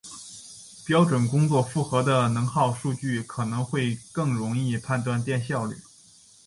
[0.83, 5.75] 标准工作负荷的能耗数据可能会更容易判断电效率。